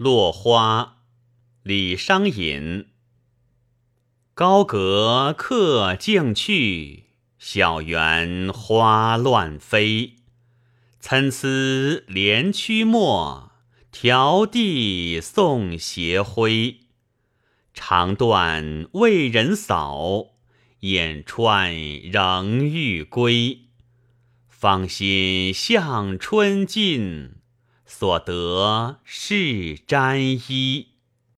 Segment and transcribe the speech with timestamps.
[0.00, 1.02] 落花，
[1.62, 2.86] 李商隐。
[4.32, 10.14] 高阁客径去，小园花乱飞。
[11.00, 13.52] 参差连曲陌，
[13.92, 16.78] 迢递送斜晖。
[17.74, 20.28] 长断为人扫，
[20.78, 21.76] 眼穿
[22.10, 23.66] 仍欲归。
[24.48, 27.39] 芳心向春尽，
[27.90, 30.86] 所得是沾衣。